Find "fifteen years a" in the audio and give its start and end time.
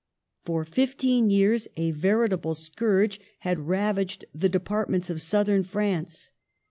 0.65-1.91